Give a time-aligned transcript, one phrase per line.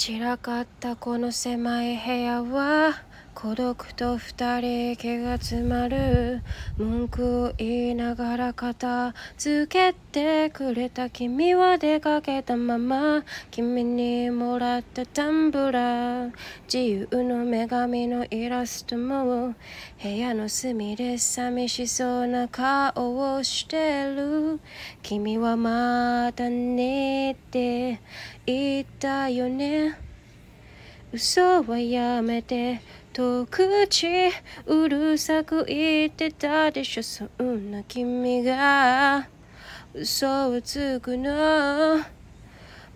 [0.00, 3.02] 散らかったこの狭い部屋は
[3.32, 6.42] 孤独と二人気が詰まる。
[6.76, 13.24] 文句を言いながら片付けてくれた君は出かけたまま。
[13.50, 16.32] 君にもらったタンブラー。
[16.64, 19.54] 自由の女神のイラストも。
[20.02, 24.60] 部屋の隅で寂しそうな顔をしてる。
[25.02, 28.00] 君はまた寝て
[28.44, 29.96] 言ったよね。
[31.12, 32.80] 嘘はやめて。
[33.12, 34.06] と口
[34.66, 37.02] うるさく言ってたでしょ。
[37.02, 39.28] そんな君が
[39.92, 42.00] 嘘をつくの。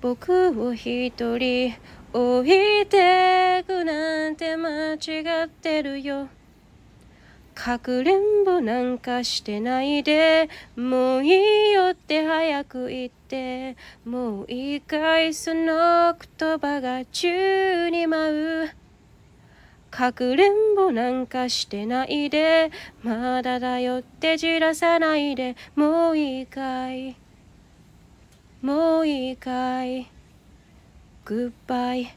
[0.00, 1.74] 僕を一人
[2.12, 6.28] 置いてくなんて間違ってるよ。
[7.54, 10.48] かくれんぼなんかしてないで。
[10.76, 13.76] もういいよって早く言って。
[14.04, 18.83] もういいかいその言葉が宙に舞う。
[19.94, 22.72] かくれんぼなんかしてないで。
[23.04, 25.54] まだだよってじらさないで。
[25.76, 27.14] もういいかい。
[28.60, 30.10] もういいかい。
[31.24, 32.12] グッバイ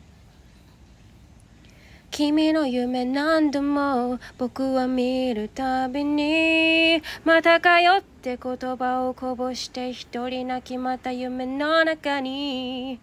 [2.10, 7.04] 君の夢何度も僕は見るたびに。
[7.26, 13.00] またかよって言葉をこぼして一人泣きまた夢の中に。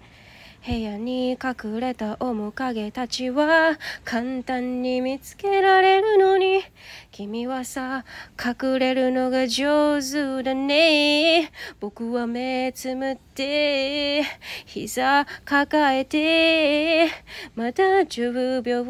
[0.67, 6.63] 部屋に隠れた面影たちは簡単に見つけられるのに。
[7.11, 8.05] 君はさ
[8.43, 11.51] 隠れるのが上手だね。
[11.81, 14.23] 僕は目つむって
[14.65, 17.09] 膝抱えて
[17.55, 18.85] また10秒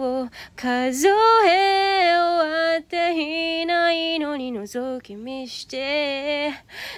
[0.57, 1.09] 数
[1.47, 6.53] え終わっていないのに覗き見して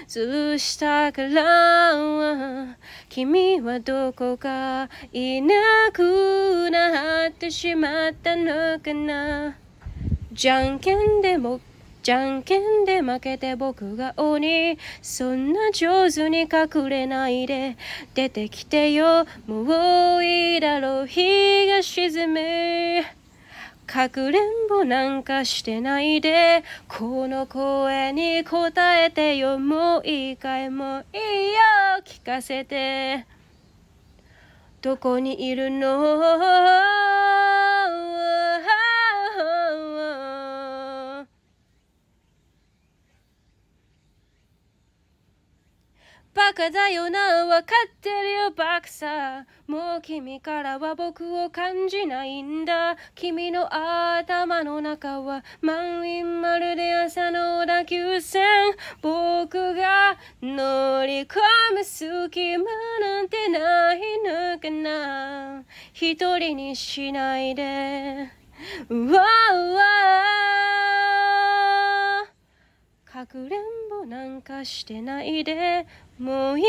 [0.06, 2.77] そしたから
[3.08, 4.66] 君はどこか
[5.12, 5.55] いな
[5.92, 9.56] くなってしまったのかな。
[10.33, 11.61] じゃんけんでも
[12.03, 14.78] じゃんけんで負けて僕が鬼。
[15.03, 17.76] そんな上手に隠れないで
[18.15, 19.26] 出てきてよ。
[19.49, 23.05] もういいだろう日が沈む
[23.87, 29.59] かくれんぼなんかしてないでこの声に答えてよ。
[29.59, 31.60] もういいかいもういいよ
[32.05, 33.35] 聞かせて。
[34.86, 37.06] どこにいるの？
[46.36, 47.08] バカだよ。
[47.08, 48.50] なわかってるよ。
[48.50, 52.97] バカさもう君からは僕を感じないんだ。
[53.14, 58.44] 君の頭の中は満員まるで朝の小田急線。
[59.00, 61.38] 僕が乗り込
[61.75, 62.64] む隙間
[63.00, 65.64] なんてないのかな。
[65.94, 68.30] 一人にしないで。
[68.91, 70.75] うわうわ。
[73.16, 75.87] かくれんぼなんかしてないで
[76.19, 76.60] もう。
[76.60, 76.69] いいよ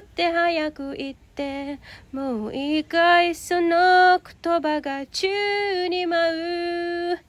[0.00, 1.78] って早く言って
[2.12, 7.20] もういいかいその言葉が宙に舞う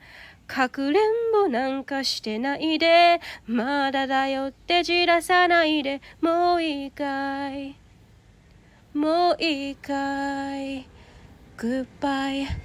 [0.47, 3.21] かくれんぼなんかしてないで。
[3.45, 6.01] まだだよってじらさないで。
[6.19, 7.75] もういいかい
[8.95, 10.87] もういいかい
[11.55, 12.64] グッバイ